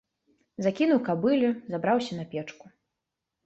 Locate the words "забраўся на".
1.77-2.29